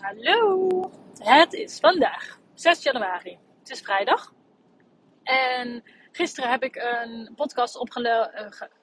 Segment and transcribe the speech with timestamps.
[0.00, 0.68] Hallo,
[1.18, 3.38] het is vandaag 6 januari.
[3.58, 4.32] Het is vrijdag.
[5.22, 8.26] En gisteren heb ik een podcast opgelo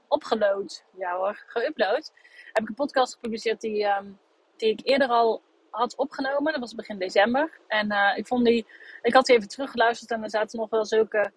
[0.07, 0.83] opgeload.
[0.97, 2.11] Ja hoor, geüpload.
[2.53, 4.19] Heb ik een podcast gepubliceerd die, um,
[4.57, 6.52] die ik eerder al had opgenomen.
[6.52, 7.59] Dat was begin december.
[7.68, 8.65] En uh, ik vond die,
[9.02, 11.31] ik had die even teruggeluisterd en er zaten nog wel zulke,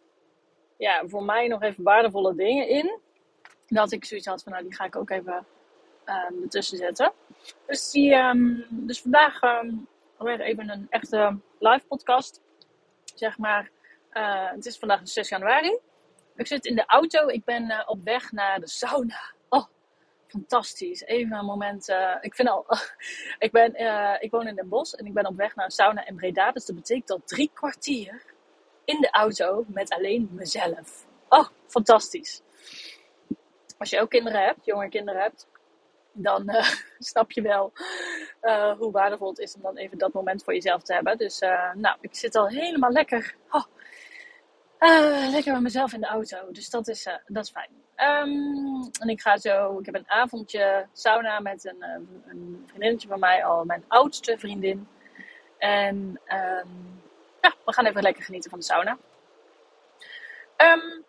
[0.77, 3.01] ja, voor mij nog even waardevolle dingen in.
[3.67, 5.47] Dat ik zoiets had van, nou die ga ik ook even
[6.11, 7.13] um, zetten.
[7.67, 9.89] Dus, um, dus vandaag um,
[10.19, 12.41] weer even een echte live podcast.
[13.15, 13.71] Zeg maar,
[14.13, 15.79] uh, het is vandaag 6 januari.
[16.37, 17.27] Ik zit in de auto.
[17.27, 19.33] Ik ben uh, op weg naar de sauna.
[19.49, 19.65] Oh,
[20.27, 21.03] fantastisch.
[21.03, 21.89] Even een moment.
[22.21, 22.67] Ik vind al.
[23.39, 23.75] ik, ben,
[24.21, 26.53] ik woon in Den Bosch en ik ben op weg naar een sauna in Breda.
[26.53, 28.23] Dus dat betekent dat drie kwartier
[28.85, 31.07] in de auto met alleen mezelf.
[31.29, 32.43] Oh, fantastisch.
[33.79, 35.47] Als je ook kinderen hebt, jonge kinderen hebt,
[36.13, 37.73] dan uh, snap je wel
[38.43, 41.19] uh, hoe waardevol het is om dan even dat moment voor jezelf te hebben.
[41.19, 43.65] Dus uh, nou, ik zit al helemaal lekker, oh,
[45.31, 46.37] lekker met mezelf in de auto.
[46.51, 47.71] Dus dat is, dat is fijn.
[48.01, 51.83] Um, en ik ga zo, ik heb een avondje sauna met een,
[52.27, 54.89] een vriendinnetje van mij, al mijn oudste vriendin.
[55.59, 55.97] En
[56.29, 57.01] um,
[57.41, 58.99] ja, we gaan even lekker genieten van de sauna.
[60.57, 61.05] Um,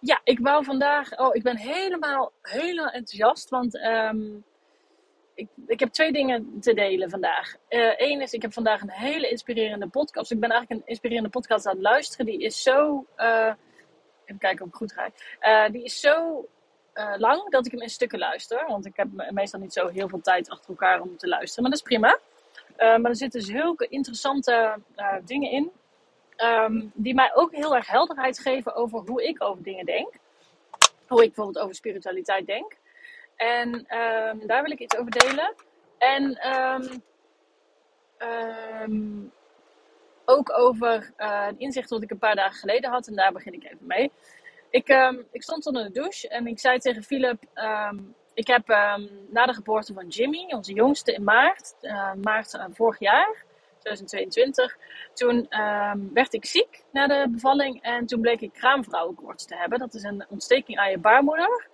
[0.00, 1.18] ja, ik wou vandaag.
[1.18, 3.50] Oh, ik ben helemaal, helemaal enthousiast.
[3.50, 4.44] Want um,
[5.34, 7.54] ik, ik heb twee dingen te delen vandaag.
[7.68, 10.30] Eén uh, is, ik heb vandaag een hele inspirerende podcast.
[10.30, 12.26] Ik ben eigenlijk een inspirerende podcast aan het luisteren.
[12.26, 13.06] Die is zo.
[13.16, 13.52] Uh,
[14.24, 15.10] even kijken of ik goed ga.
[15.40, 16.48] Uh, die is zo
[17.16, 18.64] lang dat ik hem in stukken luister.
[18.66, 21.62] Want ik heb meestal niet zo heel veel tijd achter elkaar om te luisteren.
[21.62, 22.18] Maar dat is prima.
[22.76, 24.78] maar er zitten zulke interessante
[25.24, 25.70] dingen in.
[26.44, 30.14] Um, die mij ook heel erg helderheid geven over hoe ik over dingen denk.
[31.06, 32.76] Hoe ik bijvoorbeeld over spiritualiteit denk.
[33.36, 35.54] En um, daar wil ik iets over delen.
[35.98, 37.02] En um,
[40.24, 43.06] ook over uh, een inzicht wat ik een paar dagen geleden had.
[43.06, 44.12] En daar begin ik even mee.
[44.70, 44.88] Ik,
[45.30, 47.42] ik stond onder de douche en ik zei tegen Philip...
[48.34, 48.66] ik heb
[49.28, 53.44] na de geboorte van Jimmy, onze jongste, in maart, uh, maart uh, vorig jaar...
[53.86, 54.76] 2022.
[55.12, 59.78] Toen um, werd ik ziek na de bevalling en toen bleek ik kraamvrouwenkoorts te hebben.
[59.78, 61.68] Dat is een ontsteking aan je baarmoeder.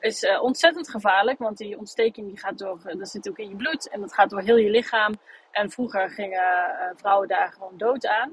[0.00, 3.56] Is uh, ontzettend gevaarlijk, want die ontsteking die gaat door, dat zit ook in je
[3.56, 5.14] bloed en dat gaat door heel je lichaam.
[5.50, 8.32] En vroeger gingen uh, vrouwen daar gewoon dood aan.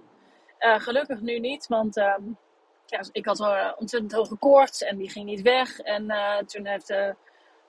[0.60, 2.38] Gelukkig nu niet, want um,
[2.86, 5.80] ja, ik had wel ontzettend hoge koorts en die ging niet weg.
[5.80, 6.08] En
[6.46, 7.16] toen heeft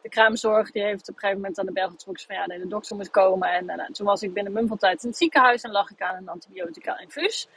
[0.06, 2.67] de kraamzorg die heeft op een gegeven moment aan de bel getrokken van ja, de
[2.67, 3.49] dokter moet komen.
[3.49, 6.03] En uh, toen was ik binnen mum van tijd in het ziekenhuis en lag ik
[6.03, 7.49] aan een antibiotica infuus.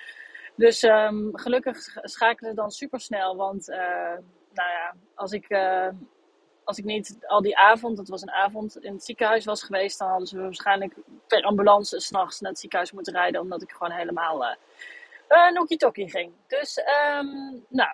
[0.55, 3.77] Dus um, gelukkig schakelde dan super snel, want uh,
[4.53, 5.87] nou ja, als ik, uh,
[6.63, 9.99] als ik niet al die avond, dat was een avond, in het ziekenhuis was geweest,
[9.99, 10.93] dan hadden ze waarschijnlijk
[11.27, 14.43] per ambulance s'nachts naar het ziekenhuis moeten rijden, omdat ik gewoon helemaal
[15.29, 16.31] uh, nokkie ging.
[16.47, 17.89] Dus, um, nou,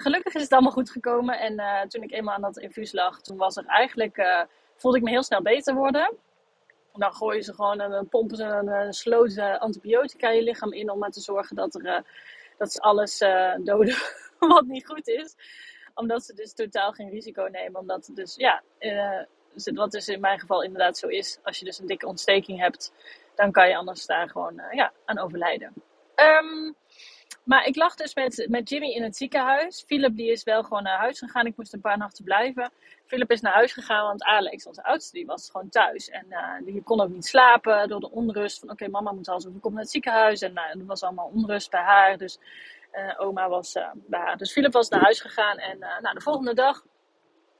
[0.00, 1.38] gelukkig is het allemaal goed gekomen.
[1.38, 4.42] En uh, toen ik eenmaal aan dat infuus lag, toen was er eigenlijk, uh,
[4.76, 6.16] voelde ik me heel snel beter worden.
[6.92, 10.98] Dan gooien ze gewoon en pompen ze een, sloot antibiotica in je lichaam in om
[10.98, 12.04] maar te zorgen dat, er,
[12.58, 13.18] dat ze alles
[13.64, 13.96] doden
[14.38, 15.34] wat niet goed is.
[15.94, 17.80] Omdat ze dus totaal geen risico nemen.
[17.80, 18.62] Omdat dus, ja,
[19.74, 21.38] wat dus in mijn geval inderdaad zo is.
[21.42, 22.92] Als je dus een dikke ontsteking hebt,
[23.34, 25.72] dan kan je anders daar gewoon ja, aan overlijden.
[26.16, 26.76] Um,
[27.44, 29.84] maar ik lag dus met, met Jimmy in het ziekenhuis.
[29.86, 31.46] Philip die is wel gewoon naar huis gegaan.
[31.46, 32.72] Ik moest een paar nachten blijven.
[33.06, 36.08] Philip is naar huis gegaan, want Alex, onze oudste, die was gewoon thuis.
[36.08, 38.58] En uh, die kon ook niet slapen door de onrust.
[38.58, 40.40] Van oké, mama moet alles over komen naar het ziekenhuis.
[40.40, 42.16] En uh, was allemaal onrust bij haar.
[42.18, 42.38] Dus
[42.92, 44.36] uh, oma was bij haar.
[44.36, 45.58] Dus Philip was naar huis gegaan.
[45.58, 46.84] En nou, de volgende dag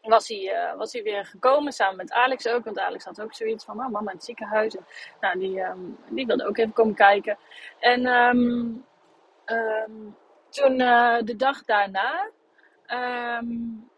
[0.02, 2.64] was hij, was hij weer gekomen, samen met Alex ook.
[2.64, 4.76] Want Alex had ook zoiets van, oh, mama in het ziekenhuis.
[4.76, 4.84] En,
[5.20, 7.38] nou, die, um, die wilde ook even komen kijken.
[7.80, 8.06] En...
[8.06, 8.88] Um,
[9.50, 10.16] Um,
[10.50, 12.30] toen uh, de dag daarna
[13.38, 13.88] um,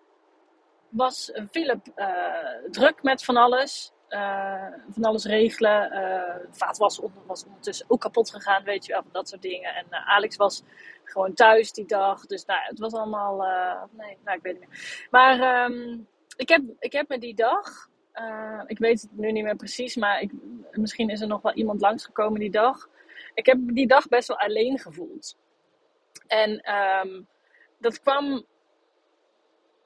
[0.89, 3.93] was Philip uh, druk met van alles.
[4.09, 5.91] Uh, van alles regelen.
[6.51, 9.75] vaatwas was ondertussen ook kapot gegaan, weet je wel, dat soort dingen.
[9.75, 10.63] En Alex was
[11.05, 12.27] gewoon thuis die dag.
[12.27, 13.37] Dus nou, het was allemaal.
[13.91, 15.07] nee, nou, ik weet niet meer.
[15.11, 16.07] Maar um,
[16.37, 17.89] ik, heb, ik heb me die dag.
[18.67, 20.33] ik weet het nu niet meer precies, maar ik,
[20.71, 22.89] misschien is er nog wel iemand langsgekomen die dag.
[23.35, 25.37] Ik heb die dag best wel alleen gevoeld.
[26.27, 27.27] En um,
[27.79, 28.45] dat kwam.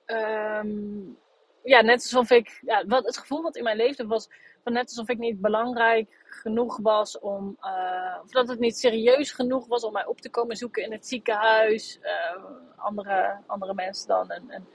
[0.06, 1.18] Um,
[1.62, 2.58] ja, net alsof ik.
[2.62, 4.28] Ja, wat, het gevoel wat in mijn leven was.
[4.64, 7.56] Van net alsof ik niet belangrijk genoeg was om.
[7.60, 10.92] Uh, of dat het niet serieus genoeg was om mij op te komen zoeken in
[10.92, 11.98] het ziekenhuis.
[12.02, 12.44] Uh,
[12.76, 14.30] andere, andere mensen dan.
[14.30, 14.68] En,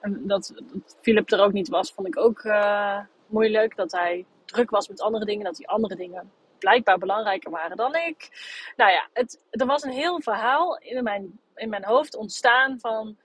[0.00, 0.54] en, dat,
[1.00, 3.76] Philip er ook niet was, vond ik ook uh, moeilijk.
[3.76, 5.44] Dat hij druk was met andere dingen.
[5.44, 8.28] Dat hij andere dingen blijkbaar belangrijker waren dan ik.
[8.76, 13.16] Nou ja, het, er was een heel verhaal in mijn, in mijn hoofd ontstaan van.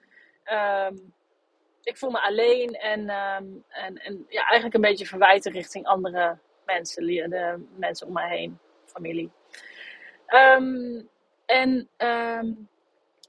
[0.43, 0.95] Ehm,
[1.83, 6.37] ik voel me alleen en, ehm, en, en ja, eigenlijk een beetje verwijten richting andere
[6.65, 9.31] mensen, de mensen om mij heen, familie.
[10.25, 11.01] Ehm,
[11.45, 11.89] en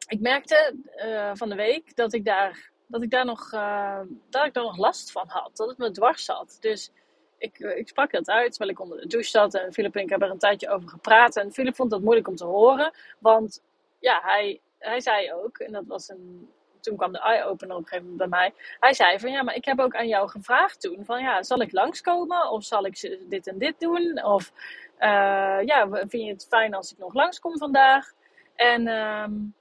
[0.07, 4.47] ik merkte uh, van de week dat ik daar, dat ik daar, nog, uh, dat
[4.47, 5.57] ik daar nog last van had.
[5.57, 6.57] Dat het me dwars zat.
[6.61, 6.91] Dus
[7.39, 9.55] ik, eh, ik sprak dat uit terwijl ik onder de douche zat.
[9.55, 11.37] En Philip en ik hebben er een tijdje over gepraat.
[11.37, 12.93] En Philip vond dat moeilijk om te horen.
[13.19, 13.63] Want
[13.99, 16.49] ja, hij, hij zei ook, en dat was een,
[16.81, 18.55] toen kwam de eye-opener op een gegeven moment bij mij.
[18.81, 21.05] Hij zei van ja, maar ik heb ook aan jou gevraagd toen.
[21.05, 22.51] Van ja, zal ik langskomen?
[22.51, 24.25] Of zal ik dit en dit doen?
[24.25, 24.53] Of
[25.01, 28.13] uh, ja, vind je het fijn als ik nog langskom vandaag?
[28.55, 29.55] En um,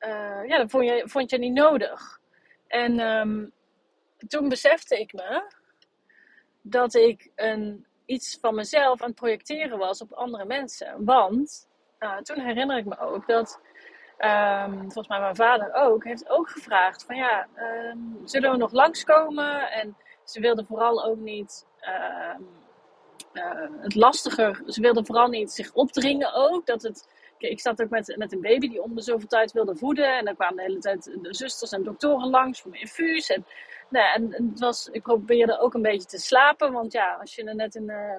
[0.00, 2.20] uh, ja, dat vond je, vond je niet nodig.
[2.66, 3.52] En um,
[4.28, 5.42] toen besefte ik me
[6.66, 11.04] dat ik een, iets van mezelf aan het projecteren was op andere mensen.
[11.04, 11.68] Want
[12.00, 13.60] uh, toen herinner ik me ook dat,
[14.18, 18.72] um, volgens mij mijn vader ook, heeft ook gevraagd van ja, um, zullen we nog
[18.72, 19.70] langskomen?
[19.70, 22.34] En ze wilde vooral ook niet uh,
[23.80, 27.08] het lastiger, ze wilde vooral niet zich opdringen ook, dat het
[27.38, 30.18] ik zat ook met, met een baby die om de zoveel tijd wilde voeden.
[30.18, 33.30] En dan kwamen de hele tijd de zusters en doktoren langs voor mijn infuus.
[33.30, 33.46] En,
[33.88, 36.72] nou, en, het was, ik probeerde ook een beetje te slapen.
[36.72, 38.16] Want ja, als je net een uh,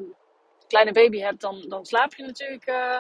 [0.68, 2.98] kleine baby hebt, dan, dan slaap je natuurlijk uh,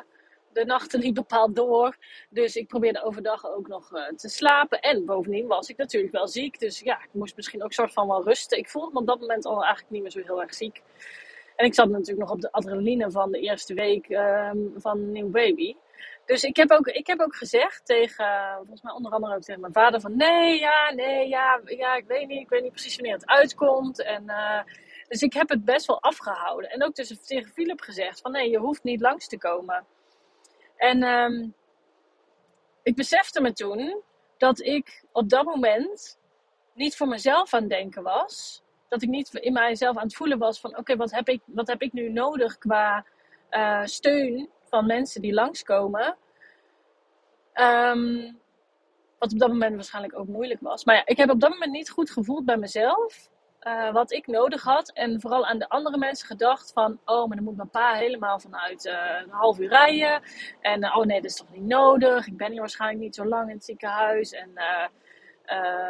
[0.54, 1.98] de nachten niet bepaald door.
[2.30, 4.80] Dus ik probeerde overdag ook nog uh, te slapen.
[4.82, 6.60] En bovendien was ik natuurlijk wel ziek.
[6.60, 8.58] Dus ja, ik moest misschien ook soort van wel rusten.
[8.58, 10.82] Ik voelde me op dat moment al eigenlijk niet meer zo heel erg ziek.
[11.56, 15.12] En ik zat natuurlijk nog op de adrenaline van de eerste week um, van een
[15.12, 15.76] nieuw baby.
[16.26, 19.62] Dus ik heb, ook, ik heb ook gezegd tegen, volgens mij onder andere ook tegen
[19.62, 22.96] mijn vader van nee, ja, nee, ja, ja, ik weet niet, ik weet niet precies
[22.96, 24.04] wanneer het uitkomt.
[24.04, 24.62] En, uh,
[25.08, 26.70] dus ik heb het best wel afgehouden.
[26.70, 29.86] En ook dus tegen Philip gezegd van nee, je hoeft niet langs te komen.
[30.78, 31.54] En um,
[32.84, 34.02] ik besefte me toen
[34.38, 36.20] dat ik op dat moment
[36.74, 38.64] niet voor mezelf aan het denken was.
[38.90, 41.68] Dat ik niet in mijzelf aan het voelen was van oké, wat heb ik, wat
[41.68, 43.06] heb ik nu nodig qua
[43.52, 46.16] uh, steun van mensen die langskomen.
[47.54, 48.40] Um,
[49.20, 50.84] wat op dat moment waarschijnlijk ook moeilijk was.
[50.86, 53.30] Maar ja, ik heb op dat moment niet goed gevoeld bij mezelf.
[53.62, 54.92] Uh, wat ik nodig had.
[54.92, 57.00] En vooral aan de andere mensen gedacht van...
[57.06, 58.94] Oh, maar dan moet mijn pa helemaal vanuit uh,
[59.24, 60.22] een half uur rijden.
[60.62, 62.28] En uh, oh nee, dat is toch niet nodig.
[62.28, 64.32] Ik ben hier waarschijnlijk niet zo lang in het ziekenhuis.
[64.32, 64.50] En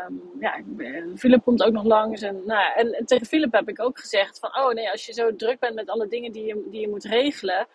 [0.09, 0.61] um, ja,
[1.15, 2.21] Philip komt ook nog langs.
[2.21, 4.57] En, nou, en tegen Philip heb ik ook gezegd van...
[4.57, 7.03] Oh nee, als je zo druk bent met alle dingen die je, die je moet
[7.03, 7.67] regelen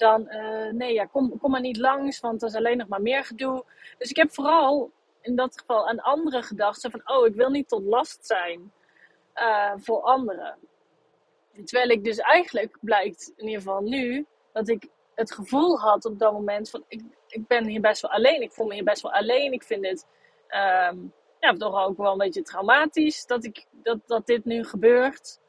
[0.00, 3.02] dan uh, nee, ja, kom, kom maar niet langs, want dat is alleen nog maar
[3.02, 3.64] meer gedoe.
[3.98, 6.86] Dus ik heb vooral in dat geval aan anderen gedacht.
[6.90, 8.72] Van, oh, ik wil niet tot last zijn
[9.34, 10.56] uh, voor anderen.
[11.64, 16.18] Terwijl ik dus eigenlijk blijkt, in ieder geval nu, dat ik het gevoel had op
[16.18, 18.42] dat moment van, ik, ik ben hier best wel alleen.
[18.42, 19.52] Ik voel me hier best wel alleen.
[19.52, 20.06] Ik vind het
[20.92, 25.40] um, ja, toch ook wel een beetje traumatisch dat, ik, dat, dat dit nu gebeurt.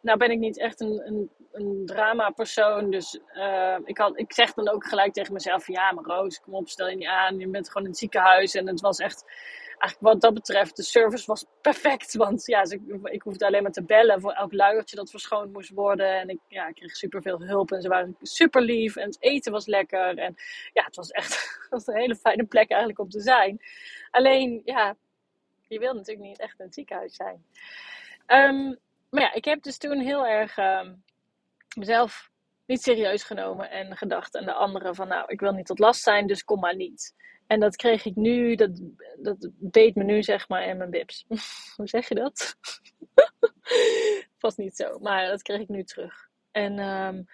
[0.00, 2.90] Nou ben ik niet echt een, een een drama persoon.
[2.90, 6.54] Dus uh, ik, had, ik zeg dan ook gelijk tegen mezelf: ja, maar Roos, kom
[6.54, 7.38] op, stel je niet aan.
[7.38, 8.54] Je bent gewoon in het ziekenhuis.
[8.54, 9.24] En het was echt,
[9.78, 12.14] eigenlijk wat dat betreft, de service was perfect.
[12.24, 15.70] Want ja, ik, ik hoefde alleen maar te bellen voor elk luiertje dat verschoond moest
[15.70, 16.20] worden.
[16.20, 17.72] En ik, ja, ik kreeg superveel hulp.
[17.72, 18.96] En ze waren super lief.
[18.96, 20.18] En het eten was lekker.
[20.18, 20.34] En
[20.72, 23.60] ja, het was echt was een hele fijne plek eigenlijk om te zijn.
[24.10, 24.96] Alleen, ja,
[25.68, 27.44] je wil natuurlijk niet echt in het ziekenhuis zijn.
[28.26, 28.78] Um,
[29.10, 30.56] maar ja, ik heb dus toen heel erg.
[30.56, 31.02] Um,
[31.78, 32.30] mezelf
[32.66, 36.02] niet serieus genomen en gedacht aan de anderen van nou, ik wil niet tot last
[36.02, 37.14] zijn, dus kom maar niet.
[37.46, 38.80] En dat kreeg ik nu, dat,
[39.22, 41.24] dat beet me nu zeg maar in mijn bips.
[41.76, 42.56] Hoe zeg je dat?
[44.38, 46.28] Vast niet zo, maar dat kreeg ik nu terug.
[46.50, 47.24] En um,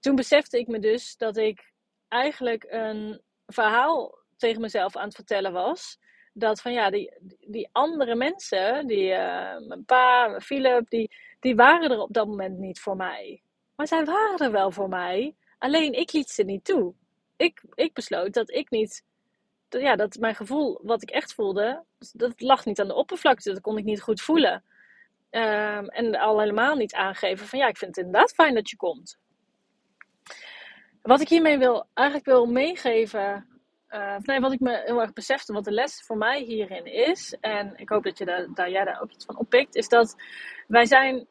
[0.00, 1.72] toen besefte ik me dus dat ik
[2.08, 5.98] eigenlijk een verhaal tegen mezelf aan het vertellen was.
[6.32, 7.12] Dat van ja, die,
[7.46, 12.58] die andere mensen, die, uh, mijn pa, Philip, die, die waren er op dat moment
[12.58, 13.42] niet voor mij.
[13.76, 15.34] Maar zij waren er wel voor mij.
[15.58, 16.94] Alleen ik liet ze niet toe.
[17.36, 19.04] Ik, ik besloot dat ik niet.
[19.68, 23.52] Ja, dat mijn gevoel, wat ik echt voelde, dat lag niet aan de oppervlakte.
[23.52, 24.64] Dat kon ik niet goed voelen.
[25.30, 28.76] Um, en al helemaal niet aangeven van ja, ik vind het inderdaad fijn dat je
[28.76, 29.18] komt.
[31.02, 33.51] Wat ik hiermee wil, eigenlijk wil meegeven,
[33.92, 37.72] uh, wat ik me heel erg besefte, wat de les voor mij hierin is, en
[37.76, 40.16] ik hoop dat je daar, daar, jij daar ook iets van oppikt, is dat
[40.66, 41.26] wij zijn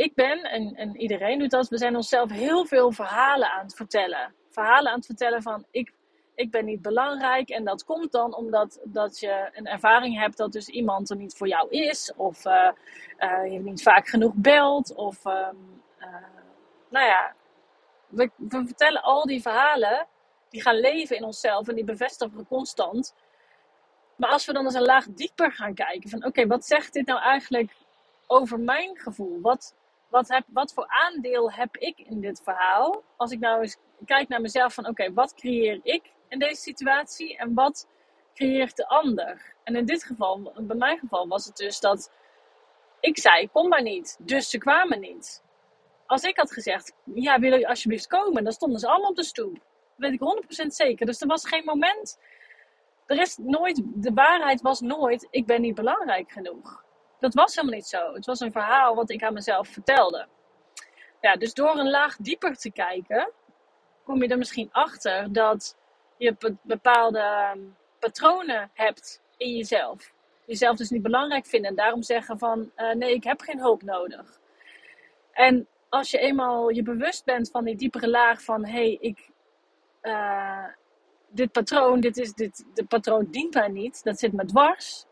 [0.00, 3.74] ik ben, en, en iedereen doet dat, we zijn onszelf heel veel verhalen aan het
[3.74, 4.34] vertellen.
[4.50, 5.92] Verhalen aan het vertellen van ik,
[6.34, 7.48] ik ben niet belangrijk.
[7.48, 11.36] En dat komt dan omdat dat je een ervaring hebt dat dus iemand er niet
[11.36, 12.12] voor jou is.
[12.16, 12.70] Of uh,
[13.18, 14.94] uh, je niet vaak genoeg belt.
[14.94, 15.48] Of uh,
[16.88, 17.34] nou ja,
[18.08, 20.06] we, we vertellen al die verhalen,
[20.50, 23.14] die gaan leven in onszelf en die bevestigen we constant.
[24.16, 27.06] Maar als we dan eens een laag dieper gaan kijken, van oké, wat zegt dit
[27.06, 27.72] nou eigenlijk
[28.26, 29.40] over mijn gevoel?
[29.40, 29.74] Wat,
[30.08, 33.02] wat, heb, wat voor aandeel heb ik in dit verhaal?
[33.16, 37.36] Als ik nou eens kijk naar mezelf van oké, wat creëer ik in deze situatie
[37.36, 37.88] en wat
[38.34, 39.54] creëert de ander?
[39.64, 42.10] En in dit geval, bij mijn geval, was het dus dat
[43.00, 44.16] ik zei, kom maar niet.
[44.20, 45.42] Dus ze kwamen niet.
[46.06, 48.44] Als ik had gezegd, ja, wil je alsjeblieft komen?
[48.44, 49.58] Dan stonden ze allemaal op de stoep.
[50.00, 51.06] Weet ik 100% zeker.
[51.06, 52.18] Dus er was geen moment.
[53.06, 56.84] Er is nooit, de waarheid was nooit, ik ben niet belangrijk genoeg.
[57.18, 58.12] Dat was helemaal niet zo.
[58.12, 60.26] Het was een verhaal wat ik aan mezelf vertelde.
[61.20, 63.30] Ja, dus door een laag dieper te kijken,
[64.04, 65.76] kom je er misschien achter dat
[66.16, 67.58] je bepaalde ehm,
[67.98, 70.12] patronen hebt in jezelf.
[70.44, 73.82] Jezelf dus niet belangrijk vinden en daarom zeggen van uh, nee, ik heb geen hulp
[73.82, 74.40] nodig.
[75.32, 79.29] En als je eenmaal je bewust bent van die diepere laag van hé, hey, ik,
[80.02, 80.66] uh,
[81.28, 85.06] dit patroon, dit is, dit, de patroon dient mij niet, dat zit me dwars,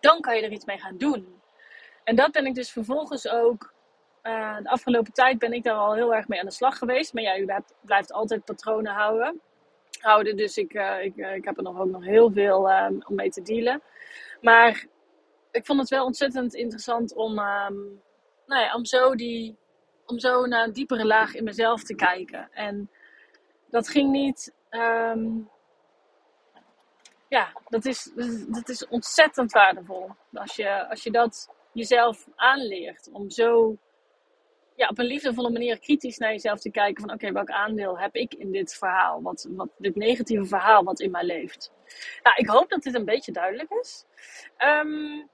[0.00, 1.40] dan kan je er iets mee gaan doen.
[2.04, 3.72] En dat ben ik dus vervolgens ook,
[4.22, 7.12] uh, de afgelopen tijd ben ik daar al heel erg mee aan de slag geweest.
[7.12, 7.48] Maar ja, u
[7.80, 9.40] blijft altijd patronen houden.
[10.00, 13.14] houden dus ik, uh, ik, ik heb er nog ook nog heel veel um, om
[13.14, 13.82] mee te dealen.
[14.40, 14.86] Maar
[15.50, 18.02] ik vond het wel ontzettend interessant om, um,
[18.46, 19.56] nou ja, om zo die
[20.06, 22.48] om zo naar een diepere laag in mezelf te kijken.
[22.52, 22.90] En
[23.70, 24.54] dat ging niet.
[24.70, 25.50] Um,
[27.28, 28.10] ja, dat is,
[28.48, 30.10] dat is ontzettend waardevol.
[30.32, 33.08] Als je, als je dat jezelf aanleert.
[33.12, 33.76] Om zo
[34.74, 37.04] ja, op een liefdevolle manier kritisch naar jezelf te kijken.
[37.04, 39.22] Van oké, welk aandeel heb ik in dit verhaal?
[39.22, 41.72] Wat, wat, dit negatieve verhaal wat in mij leeft.
[42.22, 44.04] Nou, ik hoop dat dit een beetje duidelijk is.
[44.58, 45.28] Um,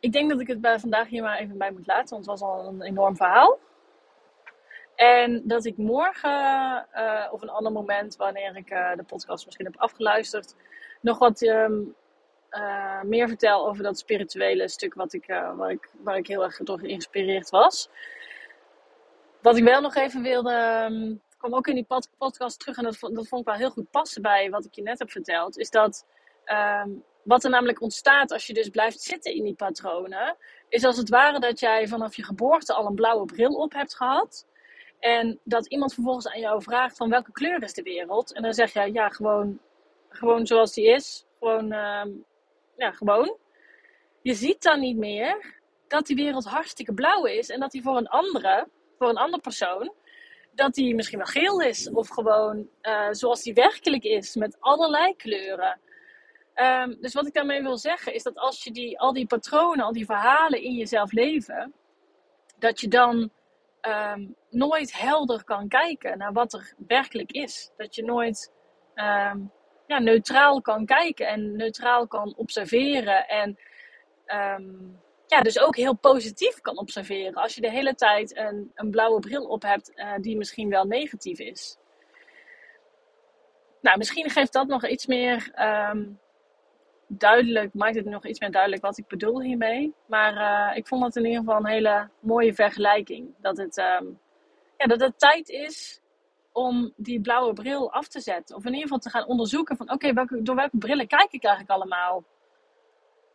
[0.00, 2.40] ik denk dat ik het bij vandaag hier maar even bij moet laten, want het
[2.40, 3.58] was al een enorm verhaal.
[4.96, 9.66] En dat ik morgen, uh, of een ander moment, wanneer ik uh, de podcast misschien
[9.66, 10.54] heb afgeluisterd,
[11.00, 11.94] nog wat um,
[12.50, 16.56] uh, meer vertel over dat spirituele stuk wat ik, waar, ik, waar ik heel erg
[16.56, 17.88] door geïnspireerd was.
[19.40, 21.86] Wat ik wel nog even wilde, um, kwam ook in die
[22.18, 24.82] podcast terug en dat, dat vond ik wel heel goed passen bij wat ik je
[24.82, 26.06] net heb verteld, is dat
[26.46, 30.36] um, wat er namelijk ontstaat als je dus blijft zitten in die patronen,
[30.68, 33.96] is als het ware dat jij vanaf je geboorte al een blauwe bril op hebt
[33.96, 34.46] gehad.
[34.98, 38.32] En dat iemand vervolgens aan jou vraagt van welke kleur is de wereld?
[38.32, 39.58] En dan zeg jij ja, gewoon,
[40.08, 41.26] gewoon zoals die is.
[41.38, 42.04] Gewoon, uh,
[42.76, 43.36] ja, gewoon.
[44.22, 47.48] Je ziet dan niet meer dat die wereld hartstikke blauw is.
[47.48, 49.92] En dat die voor een andere, voor een andere persoon,
[50.52, 51.90] dat die misschien wel geel is.
[51.90, 55.80] Of gewoon uh, zoals die werkelijk is, met allerlei kleuren.
[56.54, 59.84] Um, dus wat ik daarmee wil zeggen is dat als je die, al die patronen,
[59.84, 61.72] al die verhalen in jezelf leven,
[62.58, 63.30] dat je dan
[63.86, 67.70] um, nooit helder kan kijken naar wat er werkelijk is.
[67.76, 68.52] Dat je nooit
[68.94, 69.52] um,
[69.86, 73.28] ja, neutraal kan kijken en neutraal kan observeren.
[73.28, 73.58] En
[75.26, 77.34] ja, dus ook heel positief kan observeren.
[77.34, 80.84] Als je de hele tijd een, een blauwe bril op hebt uh, die misschien wel
[80.84, 81.76] negatief is.
[83.80, 85.50] Nou, misschien geeft dat nog iets meer
[87.06, 89.94] duidelijk, maakt het nog iets meer duidelijk wat ik bedoel hiermee.
[90.06, 93.34] Maar uh, ik vond het in ieder geval een hele mooie vergelijking.
[93.38, 94.20] Dat het, um,
[94.76, 96.00] ja, dat het tijd is
[96.52, 98.56] om die blauwe bril af te zetten.
[98.56, 101.74] Of in ieder geval te gaan onderzoeken van oké, door welke brillen kijk ik eigenlijk
[101.74, 102.24] allemaal?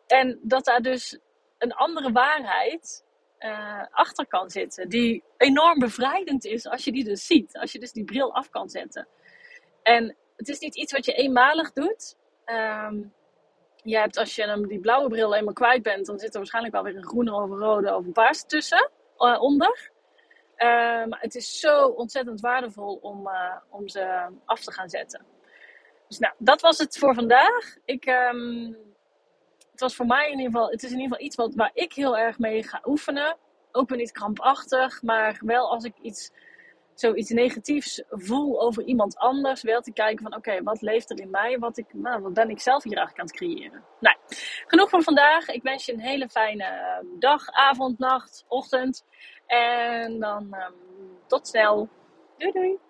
[0.08, 1.20] En dat daar dus
[1.58, 3.06] een andere waarheid
[3.40, 4.90] uh, achter kan zitten.
[4.90, 7.58] Die enorm bevrijdend is als je die dus ziet.
[7.58, 9.08] Als je dus die bril af kan zetten.
[9.84, 12.16] En het is niet iets wat je eenmalig doet.
[12.46, 13.14] Um,
[13.90, 16.74] je hebt als je hem, die blauwe bril eenmaal kwijt bent, dan zit er waarschijnlijk
[16.74, 19.92] wel weer een groene of een rode of een paars tussen, uh, onder.
[21.08, 25.26] Maar het is zo ontzettend waardevol om, uh, om ze af te gaan zetten.
[26.08, 27.76] Dus nou, dat was het voor vandaag.
[27.86, 28.78] Ik, um,
[29.72, 31.72] het was voor mij in ieder geval, het is in ieder geval iets wat, waar
[31.74, 33.38] ik heel erg mee ga oefenen.
[33.72, 36.32] Ook weer niet krampachtig, maar wel als ik iets
[37.00, 41.30] zoiets negatiefs voel over iemand anders, wel te kijken van oké, wat leeft er in
[41.30, 41.60] mij?
[41.60, 43.84] Wat, ik, nou, wat ben ik zelf hier eigenlijk aan het creëren?
[44.00, 44.18] Nou,
[44.68, 45.48] genoeg van vandaag.
[45.48, 49.06] Ik wens je een hele fijne ehm, dag, avond, nacht, ochtend.
[49.46, 50.76] En dan um,
[51.28, 51.90] tot snel.
[52.38, 52.89] Doei doei!